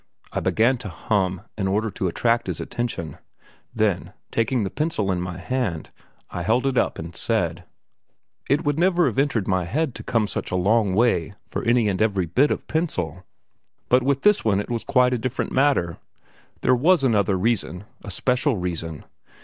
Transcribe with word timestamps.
I 0.33 0.39
began 0.39 0.79
to 0.79 0.89
hum 0.89 1.41
in 1.55 1.67
order 1.67 1.91
to 1.91 2.07
attract 2.07 2.47
his 2.47 2.59
attention. 2.59 3.19
Then, 3.71 4.13
taking 4.31 4.63
the 4.63 4.71
pencil 4.71 5.11
in 5.11 5.21
my 5.21 5.37
hand, 5.37 5.91
I 6.31 6.41
held 6.41 6.65
it 6.65 6.75
up 6.75 6.97
and 6.97 7.15
said: 7.15 7.65
"It 8.49 8.65
would 8.65 8.79
never 8.79 9.05
have 9.05 9.19
entered 9.19 9.47
my 9.47 9.65
head 9.65 9.93
to 9.93 10.03
come 10.03 10.27
such 10.27 10.49
a 10.51 10.55
long 10.55 10.95
way 10.95 11.35
for 11.47 11.63
any 11.65 11.87
and 11.87 12.01
every 12.01 12.25
bit 12.25 12.49
of 12.49 12.65
pencil, 12.65 13.23
but 13.89 14.01
with 14.01 14.23
this 14.23 14.43
one 14.43 14.59
it 14.59 14.71
was 14.71 14.83
quite 14.83 15.13
a 15.13 15.19
different 15.19 15.51
matter; 15.51 15.99
there 16.61 16.75
was 16.75 17.03
another 17.03 17.37
reason, 17.37 17.83
a 18.03 18.09
special 18.09 18.57
reason. 18.57 19.05